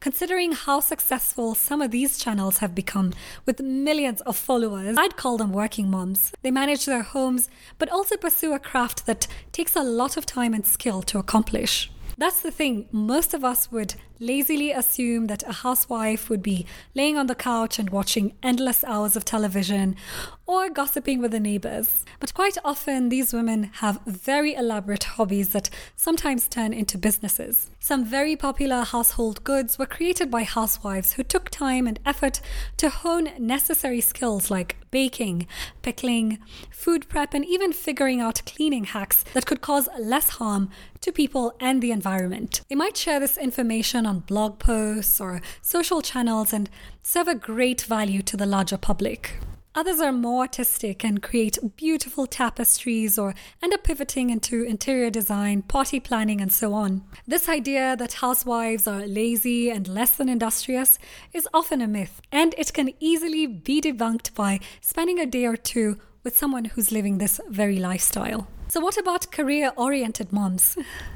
Considering 0.01 0.53
how 0.53 0.81
successful 0.81 1.55
some 1.55 1.83
of 1.83 1.91
these 1.91 2.19
channels 2.19 2.59
have 2.59 2.75
become 2.75 3.13
with 3.45 3.61
millions 3.61 4.21
of 4.23 4.37
followers, 4.37 4.97
I'd 4.99 5.17
call 5.17 5.37
them 5.37 5.53
working 5.53 5.91
moms. 5.91 6.33
They 6.43 6.51
manage 6.51 6.85
their 6.85 7.03
homes, 7.03 7.49
but 7.79 7.91
also 7.91 8.17
pursue 8.17 8.55
a 8.55 8.59
craft 8.59 9.07
that 9.07 9.27
takes 9.53 9.75
a 9.75 9.83
lot 9.83 10.17
of 10.17 10.27
time 10.27 10.55
and 10.55 10.67
skill 10.67 11.03
to 11.03 11.19
accomplish. 11.19 11.91
That's 12.19 12.41
the 12.41 12.51
thing. 12.51 12.89
Most 12.93 13.35
of 13.35 13.45
us 13.45 13.71
would 13.71 13.95
lazily 14.19 14.73
assume 14.73 15.27
that 15.27 15.43
a 15.43 15.53
housewife 15.53 16.31
would 16.31 16.43
be 16.43 16.65
laying 16.95 17.19
on 17.19 17.27
the 17.27 17.35
couch 17.35 17.79
and 17.79 17.91
watching 17.91 18.33
endless 18.43 18.83
hours 18.85 19.17
of 19.17 19.27
television 19.27 19.97
or 20.47 20.71
gossiping 20.71 21.21
with 21.21 21.33
the 21.33 21.41
neighbors. 21.41 22.05
But 22.21 22.33
quite 22.33 22.57
often, 22.65 23.09
these 23.09 23.33
women 23.33 23.65
have 23.75 24.01
very 24.07 24.55
elaborate 24.55 25.05
hobbies 25.05 25.51
that 25.51 25.71
sometimes 25.97 26.49
turn 26.49 26.73
into 26.73 26.97
businesses. 26.97 27.71
Some 27.81 28.05
very 28.05 28.37
popular 28.37 28.83
household 28.83 29.43
goods 29.45 29.79
were 29.79 29.87
created 29.87 30.31
by 30.31 30.45
housewives 30.45 31.15
who 31.15 31.25
took 31.25 31.51
time 31.51 31.87
and 31.87 31.99
effort 32.07 32.41
to 32.77 32.89
hone 32.89 33.31
necessary 33.39 34.01
skills 34.01 34.51
like 34.51 34.77
baking, 34.91 35.47
pickling, 35.83 36.39
food 36.71 37.09
prep, 37.09 37.35
and 37.35 37.45
even 37.45 37.73
figuring 37.73 38.21
out 38.21 38.43
cleaning 38.47 38.85
hacks 38.85 39.25
that 39.35 39.47
could 39.47 39.61
cause 39.61 39.89
less 39.99 40.31
harm 40.31 40.71
to 41.01 41.13
people 41.13 41.55
and 41.61 41.83
the 41.83 41.91
environment. 41.91 42.63
They 42.69 42.77
might 42.77 42.97
share 42.97 43.21
this 43.21 43.37
information 43.37 44.07
on 44.07 44.21
blog 44.21 44.59
posts 44.59 45.21
or 45.21 45.43
social 45.61 46.03
channels 46.03 46.53
and 46.53 46.71
serve 47.03 47.29
a 47.29 47.35
great 47.35 47.83
value 47.83 48.23
to 48.23 48.37
the 48.37 48.47
larger 48.47 48.79
public. 48.79 49.35
Others 49.77 50.01
are 50.01 50.11
more 50.11 50.41
artistic 50.41 51.05
and 51.05 51.23
create 51.23 51.59
beautiful 51.77 52.27
tapestries 52.27 53.19
or 53.19 53.35
end 53.63 53.75
up 53.75 53.85
pivoting 53.85 54.31
into 54.31 54.63
interior 54.63 55.11
design, 55.11 55.61
party 55.61 56.01
planning, 56.01 56.41
and 56.41 56.51
so 56.51 56.73
on. 56.73 57.05
This 57.27 57.47
idea 57.47 57.95
that 57.95 58.15
housewives 58.15 58.87
are 58.87 59.07
lazy 59.07 59.69
and 59.71 59.87
less 59.87 60.17
than 60.17 60.31
industrious 60.31 60.99
is 61.35 61.47
often 61.53 61.83
a 61.83 61.87
myth, 61.87 62.23
and 62.33 62.55
it 62.57 62.73
can 62.73 62.95
easily 63.01 63.47
be 63.47 63.83
debunked 63.83 64.33
by 64.35 64.61
spending 64.81 65.21
a 65.21 65.27
day 65.27 65.45
or 65.45 65.59
two 65.59 65.99
with 66.25 66.39
someone 66.39 66.65
who's 66.65 66.91
living 66.91 67.19
this 67.19 67.39
very 67.51 67.79
lifestyle. 67.79 68.49
So, 68.69 68.81
what 68.81 68.97
about 68.97 69.31
career 69.31 69.73
oriented 69.77 70.33
moms? 70.33 70.79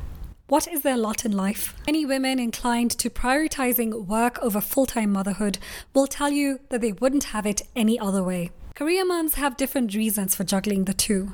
What 0.51 0.67
is 0.67 0.83
their 0.83 0.97
lot 0.97 1.25
in 1.25 1.31
life? 1.31 1.77
Many 1.87 2.05
women 2.05 2.41
inclined 2.41 2.91
to 2.99 3.09
prioritizing 3.09 4.07
work 4.07 4.37
over 4.41 4.61
full 4.61 4.85
time 4.85 5.13
motherhood 5.13 5.59
will 5.95 6.09
tell 6.09 6.31
you 6.31 6.59
that 6.71 6.81
they 6.81 6.91
wouldn't 6.91 7.31
have 7.31 7.47
it 7.47 7.63
any 7.77 8.01
other 8.01 8.25
way. 8.25 8.51
Career 8.75 9.05
moms 9.05 9.35
have 9.37 9.57
different 9.57 9.95
reasons 9.95 10.35
for 10.35 10.43
juggling 10.43 10.87
the 10.87 10.93
two. 10.93 11.31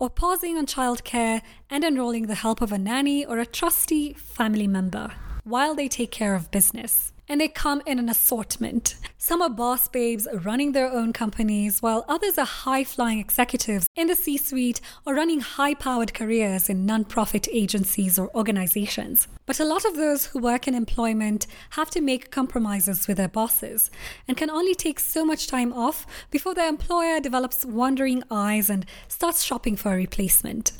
Or 0.00 0.10
pausing 0.10 0.58
on 0.58 0.66
childcare 0.66 1.42
and 1.70 1.84
enrolling 1.84 2.26
the 2.26 2.34
help 2.34 2.60
of 2.60 2.72
a 2.72 2.76
nanny 2.76 3.24
or 3.24 3.38
a 3.38 3.46
trusty 3.46 4.14
family 4.14 4.66
member 4.66 5.12
while 5.44 5.76
they 5.76 5.86
take 5.86 6.10
care 6.10 6.34
of 6.34 6.50
business 6.50 7.12
and 7.28 7.40
they 7.40 7.48
come 7.48 7.82
in 7.86 7.98
an 7.98 8.08
assortment. 8.08 8.96
Some 9.18 9.40
are 9.40 9.50
boss 9.50 9.88
babes 9.88 10.28
running 10.32 10.72
their 10.72 10.90
own 10.90 11.12
companies, 11.12 11.80
while 11.80 12.04
others 12.08 12.36
are 12.38 12.44
high 12.44 12.84
flying 12.84 13.18
executives 13.18 13.88
in 13.96 14.06
the 14.06 14.14
C 14.14 14.36
suite 14.36 14.80
or 15.06 15.14
running 15.14 15.40
high 15.40 15.74
powered 15.74 16.12
careers 16.12 16.68
in 16.68 16.86
non 16.86 17.04
profit 17.04 17.48
agencies 17.50 18.18
or 18.18 18.34
organizations. 18.36 19.28
But 19.46 19.60
a 19.60 19.64
lot 19.64 19.84
of 19.84 19.96
those 19.96 20.26
who 20.26 20.38
work 20.38 20.66
in 20.68 20.74
employment 20.74 21.46
have 21.70 21.90
to 21.90 22.00
make 22.00 22.30
compromises 22.30 23.06
with 23.06 23.16
their 23.16 23.28
bosses 23.28 23.90
and 24.26 24.36
can 24.36 24.50
only 24.50 24.74
take 24.74 25.00
so 25.00 25.24
much 25.24 25.46
time 25.46 25.72
off 25.72 26.06
before 26.30 26.54
their 26.54 26.68
employer 26.68 27.20
develops 27.20 27.64
wandering 27.64 28.22
eyes 28.30 28.70
and 28.70 28.86
starts 29.08 29.42
shopping 29.42 29.76
for 29.76 29.92
a 29.92 29.96
replacement. 29.96 30.72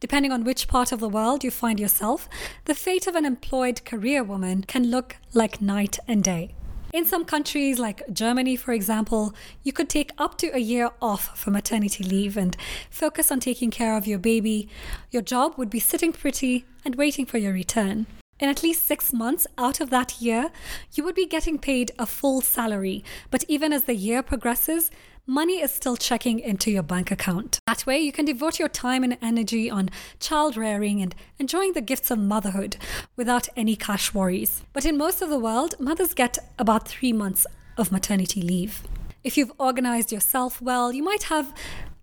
Depending 0.00 0.32
on 0.32 0.44
which 0.44 0.68
part 0.68 0.92
of 0.92 1.00
the 1.00 1.08
world 1.08 1.44
you 1.44 1.50
find 1.50 1.78
yourself, 1.78 2.28
the 2.64 2.74
fate 2.74 3.06
of 3.06 3.14
an 3.14 3.24
employed 3.24 3.84
career 3.84 4.22
woman 4.22 4.62
can 4.62 4.90
look 4.90 5.16
like 5.34 5.60
night 5.60 5.98
and 6.06 6.22
day. 6.22 6.54
In 6.92 7.04
some 7.04 7.26
countries, 7.26 7.78
like 7.78 8.02
Germany, 8.10 8.56
for 8.56 8.72
example, 8.72 9.34
you 9.62 9.74
could 9.74 9.90
take 9.90 10.12
up 10.16 10.38
to 10.38 10.54
a 10.54 10.58
year 10.58 10.90
off 11.02 11.38
for 11.38 11.50
maternity 11.50 12.02
leave 12.02 12.36
and 12.36 12.56
focus 12.88 13.30
on 13.30 13.40
taking 13.40 13.70
care 13.70 13.94
of 13.94 14.06
your 14.06 14.18
baby. 14.18 14.70
Your 15.10 15.20
job 15.20 15.56
would 15.58 15.68
be 15.68 15.80
sitting 15.80 16.12
pretty 16.12 16.64
and 16.86 16.94
waiting 16.94 17.26
for 17.26 17.36
your 17.36 17.52
return. 17.52 18.06
In 18.40 18.48
at 18.48 18.62
least 18.62 18.86
six 18.86 19.12
months 19.12 19.46
out 19.58 19.80
of 19.80 19.90
that 19.90 20.22
year, 20.22 20.50
you 20.94 21.04
would 21.04 21.14
be 21.16 21.26
getting 21.26 21.58
paid 21.58 21.90
a 21.98 22.06
full 22.06 22.40
salary. 22.40 23.04
But 23.30 23.44
even 23.48 23.72
as 23.72 23.84
the 23.84 23.96
year 23.96 24.22
progresses, 24.22 24.90
money 25.28 25.60
is 25.60 25.70
still 25.70 25.96
checking 25.96 26.40
into 26.40 26.70
your 26.70 26.82
bank 26.82 27.10
account. 27.10 27.60
That 27.66 27.84
way, 27.84 27.98
you 27.98 28.12
can 28.12 28.24
devote 28.24 28.58
your 28.58 28.70
time 28.70 29.04
and 29.04 29.18
energy 29.20 29.70
on 29.70 29.90
child 30.20 30.56
rearing 30.56 31.02
and 31.02 31.14
enjoying 31.38 31.74
the 31.74 31.82
gifts 31.82 32.10
of 32.10 32.18
motherhood 32.18 32.78
without 33.14 33.46
any 33.54 33.76
cash 33.76 34.14
worries. 34.14 34.62
But 34.72 34.86
in 34.86 34.96
most 34.96 35.20
of 35.20 35.28
the 35.28 35.38
world, 35.38 35.74
mothers 35.78 36.14
get 36.14 36.38
about 36.58 36.88
three 36.88 37.12
months 37.12 37.46
of 37.76 37.92
maternity 37.92 38.40
leave. 38.40 38.82
If 39.22 39.36
you've 39.36 39.52
organized 39.58 40.10
yourself 40.10 40.62
well, 40.62 40.92
you 40.92 41.02
might 41.02 41.24
have 41.24 41.54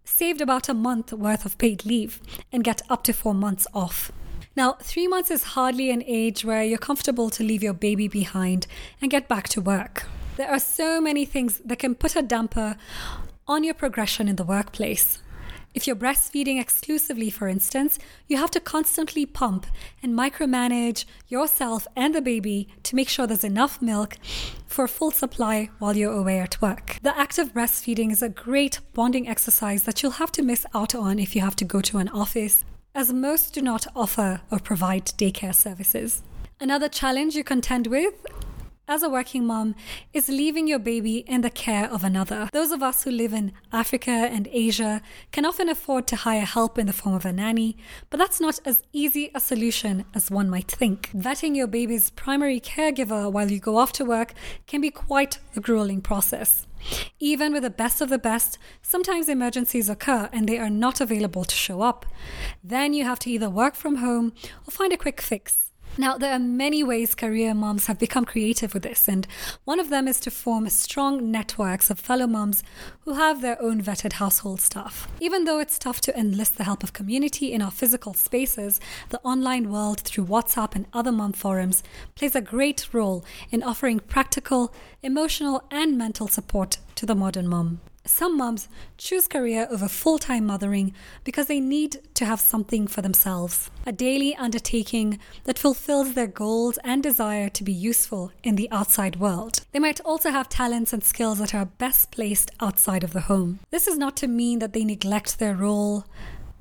saved 0.03 0.39
about 0.39 0.70
a 0.70 0.75
month 0.75 1.12
worth 1.12 1.46
of 1.46 1.58
paid 1.58 1.84
leave 1.84 2.22
and 2.51 2.63
get 2.63 2.84
up 2.91 3.03
to 3.05 3.13
four 3.13 3.34
months 3.34 3.65
off. 3.74 4.12
Now, 4.55 4.74
three 4.84 5.08
months 5.08 5.32
is 5.32 5.44
hardly 5.44 5.89
an 5.89 6.03
age 6.05 6.46
where 6.46 6.63
you're 6.63 6.77
comfortable 6.77 7.32
to 7.32 7.44
leave 7.44 7.63
your 7.63 7.74
baby 7.74 8.08
behind 8.08 8.67
and 9.01 9.10
get 9.10 9.27
back 9.27 9.50
to 9.50 9.62
work. 9.62 10.05
There 10.38 10.51
are 10.51 10.60
so 10.60 11.00
many 11.00 11.24
things 11.24 11.62
that 11.63 11.80
can 11.80 11.96
put 11.96 12.18
a 12.18 12.22
damper 12.22 12.75
on 13.48 13.63
your 13.63 13.74
progression 13.74 14.27
in 14.27 14.36
the 14.36 14.44
workplace. 14.44 15.20
If 15.74 15.88
you're 15.88 15.96
breastfeeding 15.96 16.60
exclusively, 16.60 17.30
for 17.30 17.48
instance, 17.48 18.00
you 18.27 18.36
have 18.36 18.51
to 18.51 18.60
constantly 18.60 19.25
pump 19.25 19.65
and 20.04 20.13
micromanage 20.13 21.06
yourself 21.30 21.88
and 21.96 22.13
the 22.13 22.22
baby 22.22 22.68
to 22.84 22.96
make 22.98 23.08
sure 23.08 23.27
there's 23.27 23.46
enough 23.46 23.82
milk 23.82 24.18
for 24.65 24.84
a 24.84 24.89
full 24.89 25.12
supply 25.12 25.70
while 25.80 25.96
you're 25.96 26.12
away 26.12 26.39
at 26.39 26.62
work. 26.62 26.98
The 27.01 27.18
act 27.18 27.38
of 27.38 27.54
breastfeeding 27.54 28.12
is 28.12 28.22
a 28.22 28.27
great 28.27 28.80
bonding 28.94 29.30
exercise 29.30 29.84
that 29.84 30.04
you'll 30.04 30.24
have 30.24 30.34
to 30.34 30.44
miss 30.44 30.65
out 30.74 30.94
on 30.96 31.18
if 31.18 31.34
you 31.34 31.42
have 31.42 31.56
to 31.58 31.65
go 31.65 31.80
to 31.82 31.98
an 31.98 32.10
office 32.10 32.65
as 32.94 33.13
most 33.13 33.54
do 33.54 33.62
not 33.62 33.88
offer 33.96 34.42
or 34.51 34.60
provide 34.60 35.06
daycare 35.18 35.56
services. 35.56 36.24
Another 36.60 36.89
challenge 36.89 37.36
you 37.36 37.44
contend 37.44 37.88
with 37.88 38.13
as 38.88 39.04
a 39.04 39.10
working 39.10 39.46
mom 39.46 39.75
is 40.13 40.30
leaving 40.30 40.68
your 40.68 40.80
baby 40.80 41.18
in 41.27 41.42
the 41.42 41.50
care 41.50 41.89
of 41.89 42.04
another. 42.04 42.50
Those 42.51 42.72
of 42.72 42.84
us 42.84 43.04
who 43.04 43.12
live 43.12 43.34
in 43.34 43.54
Africa 43.72 44.12
and 44.12 44.48
Asia 44.51 45.01
can 45.32 45.46
often 45.46 45.70
afford 45.70 46.08
to 46.08 46.15
hire 46.15 46.46
help 46.46 46.77
in 46.77 46.88
the 46.88 46.94
form 46.94 47.15
of 47.15 47.25
a 47.25 47.34
nanny, 47.34 47.77
but 48.10 48.18
that's 48.18 48.39
not 48.39 48.60
as 48.65 48.84
easy 48.94 49.32
a 49.34 49.39
solution 49.39 50.06
as 50.13 50.30
one 50.30 50.50
might 50.50 50.70
think. 50.70 51.10
Vetting 51.15 51.56
your 51.56 51.68
baby's 51.68 52.12
primary 52.12 52.60
caregiver 52.60 53.32
while 53.32 53.51
you 53.51 53.60
go 53.60 53.77
off 53.77 53.92
to 53.94 54.06
work 54.06 54.34
can 54.68 54.82
be 54.82 54.92
quite 54.92 55.39
a 55.56 55.60
grueling 55.60 56.01
process. 56.01 56.68
Even 57.20 57.54
with 57.54 57.63
the 57.63 57.70
best 57.70 58.01
of 58.01 58.10
the 58.10 58.20
best, 58.20 58.60
sometimes 58.82 59.27
emergencies 59.27 59.89
occur 59.89 60.30
and 60.32 60.48
they 60.48 60.60
are 60.60 60.70
not 60.70 61.01
available 61.01 61.44
to 61.44 61.56
show 61.56 61.82
up. 61.82 62.06
Then 62.63 62.94
you 62.94 63.04
have 63.06 63.20
to 63.20 63.32
either 63.32 63.50
work 63.50 63.75
from 63.75 63.96
home 63.96 64.34
or 64.68 64.72
find 64.72 64.94
a 64.94 64.98
quick 64.98 65.20
fix. 65.22 65.65
Now, 65.98 66.18
there 66.18 66.34
are 66.34 66.40
many 66.40 66.84
ways 66.84 67.16
career 67.16 67.54
moms 67.54 67.86
have 67.86 67.98
become 67.98 68.25
creative 68.25 68.74
with 68.74 68.84
this, 68.84 69.08
and 69.08 69.25
one 69.64 69.80
of 69.80 69.90
them 69.90 70.10
is 70.10 70.20
to 70.22 70.32
form 70.32 70.70
strong 70.70 71.32
networks 71.32 71.90
of 71.90 72.00
fellow 72.02 72.28
moms 72.28 72.64
who 73.06 73.14
have 73.14 73.42
their 73.42 73.62
own 73.62 73.82
vetted 73.82 74.14
household 74.14 74.60
staff. 74.60 75.08
Even 75.22 75.46
though 75.46 75.58
it's 75.58 75.80
tough 75.80 76.02
to 76.02 76.20
enlist 76.20 76.58
the 76.58 76.66
help 76.66 76.84
of 76.84 76.92
community 76.92 77.54
in 77.54 77.62
our 77.62 77.72
physical 77.72 78.14
spaces, 78.14 78.82
the 79.08 79.22
online 79.22 79.72
world 79.72 80.02
through 80.02 80.25
WhatsApp 80.25 80.75
and 80.75 80.86
other 80.92 81.14
mom 81.14 81.32
forums 81.32 81.82
plays 82.14 82.36
a 82.36 82.42
great 82.42 82.94
role 82.94 83.24
in 83.50 83.64
offering 83.64 84.00
practical, 84.00 84.74
emotional, 85.02 85.64
and 85.72 85.98
mental 85.98 86.28
support 86.28 86.78
to 86.96 87.06
the 87.06 87.16
modern 87.16 87.48
mom. 87.48 87.80
Some 88.08 88.38
moms 88.38 88.70
choose 88.98 89.28
career 89.28 89.68
over 89.72 89.88
full 89.88 90.20
time 90.20 90.46
mothering 90.46 90.94
because 91.24 91.48
they 91.48 91.60
need 91.60 92.02
to 92.14 92.26
have 92.26 92.40
something 92.40 92.86
for 92.86 93.02
themselves, 93.02 93.72
a 93.86 93.92
daily 93.92 94.36
undertaking 94.36 95.18
that 95.46 95.58
fulfills 95.58 96.14
their 96.14 96.28
goals 96.28 96.78
and 96.84 97.02
desire 97.02 97.50
to 97.50 97.64
be 97.64 97.74
useful 97.74 98.32
in 98.44 98.58
the 98.58 98.70
outside 98.72 99.16
world. 99.16 99.66
They 99.72 99.80
might 99.80 100.02
also 100.02 100.30
have 100.30 100.50
talents 100.50 100.94
and 100.94 101.04
skills 101.04 101.40
that 101.40 101.56
are 101.56 101.66
best 101.66 102.12
placed 102.12 102.52
outside 102.60 103.04
of 103.04 103.12
the 103.14 103.22
home. 103.22 103.60
This 103.72 103.88
is 103.88 103.98
not 103.98 104.16
to 104.18 104.28
mean 104.28 104.60
that 104.60 104.74
they 104.74 104.86
neglect 104.86 105.40
their 105.40 105.56
role 105.56 106.06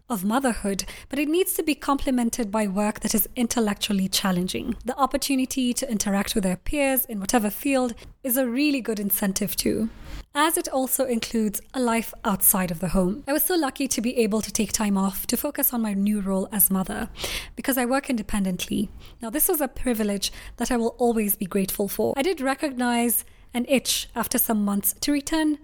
of 0.08 0.24
motherhood, 0.24 0.84
but 1.08 1.18
it 1.18 1.28
needs 1.28 1.54
to 1.54 1.62
be 1.62 1.74
complemented 1.74 2.50
by 2.50 2.66
work 2.66 3.00
that 3.00 3.14
is 3.14 3.28
intellectually 3.36 4.08
challenging. 4.08 4.76
The 4.84 4.96
opportunity 4.98 5.72
to 5.74 5.90
interact 5.90 6.34
with 6.34 6.44
their 6.44 6.56
peers 6.56 7.04
in 7.06 7.20
whatever 7.20 7.50
field 7.50 7.94
is 8.22 8.36
a 8.36 8.46
really 8.46 8.80
good 8.80 9.00
incentive 9.00 9.56
too 9.56 9.88
as 10.34 10.56
it 10.58 10.68
also 10.68 11.04
includes 11.04 11.60
a 11.74 11.80
life 11.80 12.12
outside 12.24 12.72
of 12.72 12.80
the 12.80 12.88
home. 12.88 13.22
I 13.28 13.32
was 13.32 13.44
so 13.44 13.54
lucky 13.54 13.86
to 13.86 14.00
be 14.00 14.16
able 14.18 14.42
to 14.42 14.50
take 14.50 14.72
time 14.72 14.98
off 14.98 15.28
to 15.28 15.36
focus 15.36 15.72
on 15.72 15.82
my 15.82 15.94
new 15.94 16.20
role 16.20 16.48
as 16.50 16.72
mother 16.72 17.08
because 17.54 17.78
I 17.78 17.84
work 17.84 18.10
independently. 18.10 18.90
Now, 19.22 19.30
this 19.30 19.48
was 19.48 19.60
a 19.60 19.68
privilege 19.68 20.32
that 20.56 20.72
I 20.72 20.76
will 20.76 20.96
always 20.98 21.36
be 21.36 21.46
grateful 21.46 21.86
for. 21.86 22.14
I 22.16 22.22
did 22.22 22.40
recognize 22.40 23.24
an 23.54 23.64
itch 23.68 24.08
after 24.16 24.36
some 24.36 24.64
months 24.64 24.94
to 25.00 25.12
return 25.12 25.58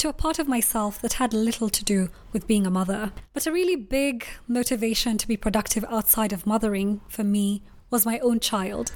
to 0.00 0.08
a 0.08 0.14
part 0.14 0.38
of 0.38 0.48
myself 0.48 0.98
that 1.02 1.14
had 1.14 1.34
little 1.34 1.68
to 1.68 1.84
do 1.84 2.08
with 2.32 2.46
being 2.46 2.66
a 2.66 2.70
mother. 2.70 3.12
But 3.34 3.46
a 3.46 3.52
really 3.52 3.76
big 3.76 4.26
motivation 4.48 5.18
to 5.18 5.28
be 5.28 5.36
productive 5.36 5.84
outside 5.90 6.32
of 6.32 6.46
mothering 6.46 7.02
for 7.06 7.22
me 7.22 7.62
was 7.90 8.06
my 8.06 8.18
own 8.20 8.40
child. 8.40 8.92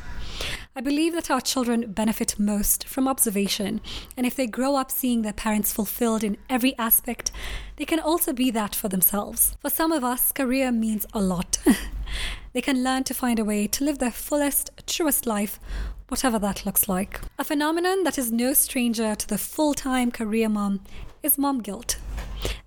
I 0.76 0.80
believe 0.80 1.12
that 1.14 1.30
our 1.30 1.40
children 1.40 1.92
benefit 1.92 2.38
most 2.38 2.88
from 2.88 3.06
observation, 3.06 3.80
and 4.16 4.26
if 4.26 4.34
they 4.34 4.46
grow 4.46 4.74
up 4.74 4.90
seeing 4.90 5.22
their 5.22 5.32
parents 5.32 5.72
fulfilled 5.72 6.24
in 6.24 6.36
every 6.50 6.76
aspect, 6.78 7.30
they 7.76 7.84
can 7.84 8.00
also 8.00 8.32
be 8.32 8.50
that 8.50 8.74
for 8.74 8.88
themselves. 8.88 9.56
For 9.60 9.70
some 9.70 9.92
of 9.92 10.02
us, 10.02 10.32
career 10.32 10.72
means 10.72 11.06
a 11.12 11.20
lot. 11.20 11.58
they 12.52 12.60
can 12.60 12.82
learn 12.82 13.04
to 13.04 13.14
find 13.14 13.38
a 13.38 13.44
way 13.44 13.68
to 13.68 13.84
live 13.84 13.98
their 13.98 14.10
fullest, 14.10 14.70
truest 14.86 15.26
life, 15.26 15.60
whatever 16.08 16.40
that 16.40 16.66
looks 16.66 16.88
like. 16.88 17.20
A 17.38 17.44
phenomenon 17.44 18.02
that 18.02 18.18
is 18.18 18.32
no 18.32 18.52
stranger 18.52 19.14
to 19.14 19.28
the 19.28 19.38
full 19.38 19.74
time 19.74 20.10
career 20.10 20.48
mom 20.48 20.80
is 21.22 21.38
mom 21.38 21.60
guilt. 21.60 21.98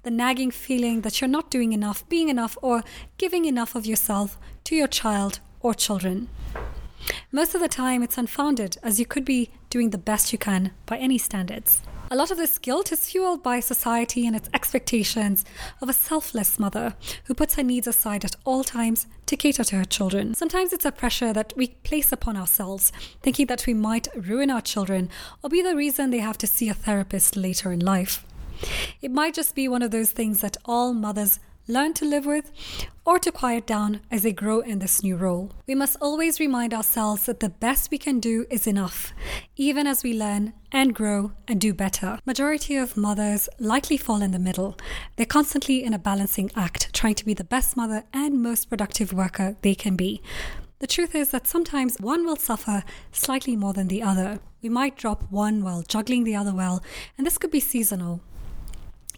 The 0.03 0.11
nagging 0.11 0.51
feeling 0.51 1.01
that 1.01 1.19
you're 1.19 1.27
not 1.27 1.51
doing 1.51 1.73
enough, 1.73 2.07
being 2.07 2.29
enough, 2.29 2.57
or 2.61 2.83
giving 3.17 3.43
enough 3.45 3.75
of 3.75 3.85
yourself 3.85 4.37
to 4.63 4.75
your 4.75 4.87
child 4.87 5.39
or 5.67 5.73
children. 5.73 6.29
Most 7.29 7.53
of 7.53 7.61
the 7.61 7.67
time, 7.67 8.01
it's 8.01 8.17
unfounded, 8.17 8.77
as 8.81 8.99
you 8.99 9.05
could 9.05 9.25
be 9.25 9.49
doing 9.69 9.89
the 9.89 9.97
best 9.97 10.31
you 10.31 10.39
can 10.39 10.71
by 10.85 10.97
any 10.97 11.17
standards. 11.17 11.81
A 12.09 12.15
lot 12.15 12.31
of 12.31 12.37
this 12.37 12.57
guilt 12.57 12.93
is 12.93 13.09
fueled 13.09 13.43
by 13.43 13.59
society 13.59 14.25
and 14.25 14.33
its 14.33 14.49
expectations 14.53 15.43
of 15.81 15.89
a 15.89 15.93
selfless 15.93 16.57
mother 16.57 16.95
who 17.25 17.33
puts 17.33 17.55
her 17.55 17.63
needs 17.63 17.85
aside 17.85 18.23
at 18.23 18.37
all 18.45 18.63
times 18.63 19.07
to 19.25 19.35
cater 19.35 19.65
to 19.65 19.75
her 19.75 19.83
children. 19.83 20.33
Sometimes 20.33 20.71
it's 20.71 20.85
a 20.85 20.91
pressure 20.93 21.33
that 21.33 21.51
we 21.57 21.67
place 21.67 22.13
upon 22.13 22.37
ourselves, 22.37 22.93
thinking 23.21 23.47
that 23.47 23.67
we 23.67 23.73
might 23.73 24.07
ruin 24.15 24.49
our 24.49 24.61
children 24.61 25.09
or 25.43 25.49
be 25.49 25.61
the 25.61 25.75
reason 25.75 26.11
they 26.11 26.19
have 26.19 26.37
to 26.37 26.47
see 26.47 26.69
a 26.69 26.73
therapist 26.73 27.35
later 27.35 27.73
in 27.73 27.81
life. 27.81 28.25
It 29.01 29.11
might 29.11 29.33
just 29.33 29.53
be 29.53 29.67
one 29.67 29.81
of 29.81 29.91
those 29.91 30.11
things 30.11 30.39
that 30.39 30.55
all 30.63 30.93
mothers 30.93 31.41
learn 31.67 31.93
to 31.93 32.05
live 32.05 32.25
with, 32.25 32.51
or 33.05 33.19
to 33.19 33.31
quiet 33.31 33.65
down 33.65 34.01
as 34.11 34.23
they 34.23 34.31
grow 34.31 34.59
in 34.59 34.79
this 34.79 35.03
new 35.03 35.15
role. 35.15 35.51
We 35.67 35.75
must 35.75 35.97
always 36.01 36.39
remind 36.39 36.73
ourselves 36.73 37.25
that 37.25 37.39
the 37.39 37.49
best 37.49 37.91
we 37.91 37.97
can 37.97 38.19
do 38.19 38.45
is 38.49 38.67
enough, 38.67 39.13
even 39.55 39.87
as 39.87 40.03
we 40.03 40.13
learn 40.13 40.53
and 40.71 40.93
grow 40.93 41.31
and 41.47 41.59
do 41.59 41.73
better. 41.73 42.19
Majority 42.25 42.75
of 42.75 42.97
mothers 42.97 43.49
likely 43.59 43.97
fall 43.97 44.21
in 44.21 44.31
the 44.31 44.39
middle. 44.39 44.77
They're 45.15 45.25
constantly 45.25 45.83
in 45.83 45.93
a 45.93 45.99
balancing 45.99 46.51
act, 46.55 46.93
trying 46.93 47.15
to 47.15 47.25
be 47.25 47.33
the 47.33 47.43
best 47.43 47.77
mother 47.77 48.03
and 48.13 48.41
most 48.41 48.69
productive 48.69 49.13
worker 49.13 49.55
they 49.61 49.75
can 49.75 49.95
be. 49.95 50.21
The 50.79 50.87
truth 50.87 51.15
is 51.15 51.29
that 51.29 51.47
sometimes 51.47 51.97
one 51.99 52.23
will 52.23 52.35
suffer 52.35 52.83
slightly 53.11 53.55
more 53.55 53.73
than 53.73 53.87
the 53.87 54.03
other. 54.03 54.39
We 54.61 54.69
might 54.69 54.95
drop 54.95 55.23
one 55.31 55.63
while 55.63 55.81
juggling 55.81 56.23
the 56.23 56.35
other 56.35 56.53
well, 56.53 56.83
and 57.17 57.25
this 57.25 57.39
could 57.39 57.49
be 57.49 57.59
seasonal. 57.59 58.21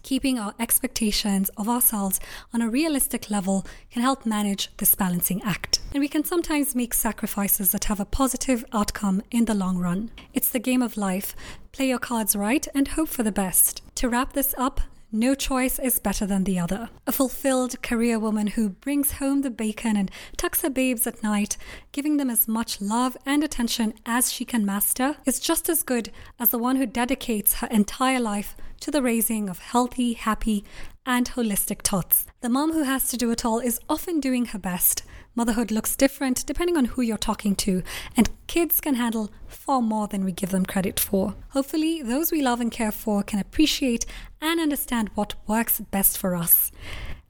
Keeping 0.02 0.38
our 0.38 0.54
expectations 0.58 1.50
of 1.56 1.68
ourselves 1.68 2.20
on 2.52 2.62
a 2.62 2.70
realistic 2.70 3.30
level 3.30 3.66
can 3.90 4.02
help 4.02 4.24
manage 4.24 4.74
this 4.78 4.94
balancing 4.94 5.42
act. 5.42 5.80
And 5.92 6.00
we 6.00 6.08
can 6.08 6.24
sometimes 6.24 6.74
make 6.74 6.94
sacrifices 6.94 7.72
that 7.72 7.84
have 7.84 8.00
a 8.00 8.04
positive 8.04 8.64
outcome 8.72 9.22
in 9.30 9.44
the 9.44 9.54
long 9.54 9.78
run. 9.78 10.10
It's 10.32 10.48
the 10.48 10.58
game 10.58 10.82
of 10.82 10.96
life. 10.96 11.34
Play 11.72 11.88
your 11.88 11.98
cards 11.98 12.34
right 12.34 12.66
and 12.74 12.88
hope 12.88 13.08
for 13.08 13.22
the 13.22 13.32
best. 13.32 13.82
To 13.96 14.08
wrap 14.08 14.32
this 14.32 14.54
up, 14.56 14.80
no 15.12 15.34
choice 15.34 15.78
is 15.78 15.98
better 15.98 16.26
than 16.26 16.44
the 16.44 16.58
other. 16.58 16.88
A 17.06 17.12
fulfilled 17.12 17.82
career 17.82 18.18
woman 18.18 18.48
who 18.48 18.68
brings 18.68 19.12
home 19.12 19.42
the 19.42 19.50
bacon 19.50 19.96
and 19.96 20.10
tucks 20.36 20.62
her 20.62 20.70
babes 20.70 21.06
at 21.06 21.22
night, 21.22 21.56
giving 21.92 22.16
them 22.16 22.30
as 22.30 22.46
much 22.46 22.80
love 22.80 23.16
and 23.26 23.42
attention 23.42 23.94
as 24.06 24.32
she 24.32 24.44
can 24.44 24.64
master, 24.64 25.16
is 25.26 25.40
just 25.40 25.68
as 25.68 25.82
good 25.82 26.10
as 26.38 26.50
the 26.50 26.58
one 26.58 26.76
who 26.76 26.86
dedicates 26.86 27.54
her 27.54 27.66
entire 27.68 28.20
life 28.20 28.56
to 28.80 28.90
the 28.90 29.02
raising 29.02 29.48
of 29.48 29.58
healthy, 29.58 30.12
happy, 30.14 30.64
and 31.04 31.30
holistic 31.30 31.82
tots. 31.82 32.26
The 32.40 32.48
mom 32.48 32.72
who 32.72 32.84
has 32.84 33.08
to 33.08 33.16
do 33.16 33.30
it 33.30 33.44
all 33.44 33.58
is 33.58 33.80
often 33.88 34.20
doing 34.20 34.46
her 34.46 34.58
best. 34.58 35.02
Motherhood 35.40 35.70
looks 35.70 35.96
different 35.96 36.44
depending 36.44 36.76
on 36.76 36.84
who 36.84 37.00
you're 37.00 37.16
talking 37.16 37.56
to, 37.56 37.82
and 38.14 38.28
kids 38.46 38.78
can 38.78 38.96
handle 38.96 39.30
far 39.48 39.80
more 39.80 40.06
than 40.06 40.22
we 40.22 40.32
give 40.32 40.50
them 40.50 40.66
credit 40.66 41.00
for. 41.00 41.34
Hopefully, 41.52 42.02
those 42.02 42.30
we 42.30 42.42
love 42.42 42.60
and 42.60 42.70
care 42.70 42.92
for 42.92 43.22
can 43.22 43.38
appreciate 43.38 44.04
and 44.42 44.60
understand 44.60 45.08
what 45.14 45.32
works 45.46 45.80
best 45.80 46.18
for 46.18 46.36
us 46.36 46.70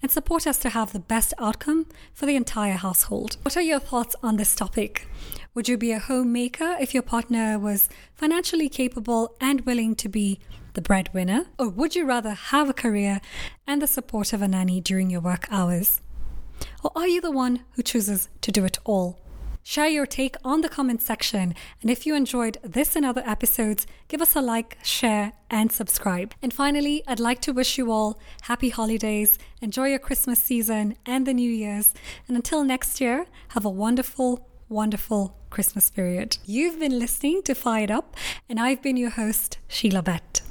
and 0.02 0.10
support 0.10 0.44
us 0.44 0.58
to 0.58 0.70
have 0.70 0.92
the 0.92 0.98
best 0.98 1.32
outcome 1.38 1.86
for 2.12 2.26
the 2.26 2.34
entire 2.34 2.72
household. 2.72 3.36
What 3.42 3.56
are 3.56 3.62
your 3.62 3.78
thoughts 3.78 4.16
on 4.24 4.38
this 4.38 4.56
topic? 4.56 5.06
Would 5.54 5.68
you 5.68 5.76
be 5.78 5.92
a 5.92 6.00
homemaker 6.00 6.78
if 6.80 6.92
your 6.92 7.04
partner 7.04 7.60
was 7.60 7.88
financially 8.16 8.68
capable 8.68 9.36
and 9.40 9.60
willing 9.60 9.94
to 9.94 10.08
be 10.08 10.40
the 10.74 10.82
breadwinner? 10.82 11.46
Or 11.60 11.68
would 11.68 11.94
you 11.94 12.06
rather 12.06 12.30
have 12.34 12.68
a 12.68 12.74
career 12.74 13.20
and 13.68 13.80
the 13.80 13.86
support 13.86 14.32
of 14.32 14.42
a 14.42 14.48
nanny 14.48 14.80
during 14.80 15.10
your 15.10 15.20
work 15.20 15.46
hours? 15.48 16.00
Or 16.82 16.90
are 16.94 17.08
you 17.08 17.20
the 17.20 17.30
one 17.30 17.64
who 17.72 17.82
chooses 17.82 18.28
to 18.40 18.52
do 18.52 18.64
it 18.64 18.78
all? 18.84 19.18
Share 19.62 19.88
your 19.88 20.06
take 20.06 20.36
on 20.42 20.62
the 20.62 20.68
comment 20.68 21.02
section. 21.02 21.54
And 21.82 21.90
if 21.90 22.06
you 22.06 22.14
enjoyed 22.14 22.58
this 22.62 22.96
and 22.96 23.04
other 23.04 23.22
episodes, 23.26 23.86
give 24.08 24.22
us 24.22 24.34
a 24.34 24.40
like, 24.40 24.78
share, 24.82 25.32
and 25.50 25.70
subscribe. 25.70 26.34
And 26.42 26.52
finally, 26.52 27.02
I'd 27.06 27.20
like 27.20 27.40
to 27.42 27.52
wish 27.52 27.76
you 27.76 27.92
all 27.92 28.18
happy 28.42 28.70
holidays, 28.70 29.38
enjoy 29.60 29.88
your 29.88 29.98
Christmas 29.98 30.42
season 30.42 30.96
and 31.04 31.26
the 31.26 31.34
New 31.34 31.50
Year's. 31.50 31.92
And 32.26 32.36
until 32.36 32.64
next 32.64 33.00
year, 33.00 33.26
have 33.48 33.64
a 33.64 33.70
wonderful, 33.70 34.48
wonderful 34.68 35.36
Christmas 35.50 35.90
period. 35.90 36.38
You've 36.46 36.80
been 36.80 36.98
listening 36.98 37.42
to 37.42 37.54
Fired 37.54 37.90
Up, 37.90 38.16
and 38.48 38.58
I've 38.58 38.82
been 38.82 38.96
your 38.96 39.10
host, 39.10 39.58
Sheila 39.68 40.02
Bett. 40.02 40.42